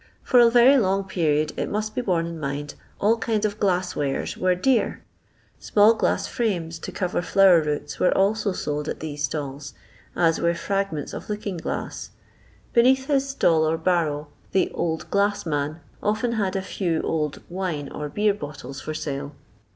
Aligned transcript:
For 0.23 0.39
a 0.39 0.49
very 0.49 0.77
long 0.79 1.03
period, 1.03 1.53
it 1.57 1.69
must 1.69 1.93
be 1.93 2.01
borne 2.01 2.25
in 2.25 2.39
mind, 2.39 2.73
all 2.99 3.19
kinds 3.19 3.45
of 3.45 3.59
gloss 3.59 3.95
wares 3.95 4.35
were 4.35 4.55
dear. 4.55 5.03
Small 5.59 5.93
glass 5.93 6.25
frames, 6.25 6.79
to 6.79 6.91
cover 6.91 7.21
flower 7.21 7.61
roots, 7.61 7.99
were 7.99 8.09
also 8.17 8.51
sold 8.51 8.89
at 8.89 8.99
these 8.99 9.25
stalls, 9.25 9.75
as 10.15 10.41
were 10.41 10.55
fragments 10.55 11.13
of 11.13 11.29
looking 11.29 11.57
glass. 11.57 12.09
Beneath 12.73 13.05
his 13.05 13.29
stall 13.29 13.63
or 13.63 13.77
barrow, 13.77 14.29
the" 14.53 14.71
old 14.73 15.07
glass 15.11 15.45
man" 15.45 15.81
often 16.01 16.31
had 16.31 16.55
a 16.55 16.63
few 16.63 17.01
old 17.03 17.39
wine 17.47 17.87
or 17.89 18.09
beer 18.09 18.33
bottles 18.33 18.81
for 18.81 18.95
sale. 18.95 19.35